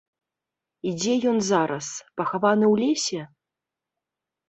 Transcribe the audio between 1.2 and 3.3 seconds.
ён зараз, пахаваны ў лесе?